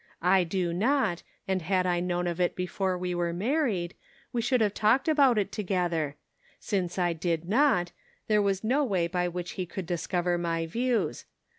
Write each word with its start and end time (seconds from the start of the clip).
I 0.23 0.43
do 0.43 0.73
not, 0.73 1.21
and 1.47 1.61
had 1.61 1.85
I 1.85 1.99
known 1.99 2.25
of 2.25 2.41
it 2.41 2.55
before 2.55 2.97
we 2.97 3.13
were 3.13 3.33
married, 3.33 3.93
we 4.33 4.41
should 4.41 4.59
have 4.59 4.73
talked 4.73 5.07
about 5.07 5.37
it 5.37 5.51
together; 5.51 6.15
since 6.59 6.97
"Yet 6.97 7.13
Lackert 7.17 7.21
Thou." 7.21 7.29
167 7.29 7.31
I 7.31 7.37
did 7.37 7.49
not, 7.87 7.91
there 8.27 8.41
was 8.41 8.63
no 8.63 8.83
way 8.83 9.05
by 9.05 9.27
which 9.27 9.51
he 9.51 9.67
could 9.67 9.85
discover 9.85 10.39
my 10.39 10.65
views. 10.65 11.25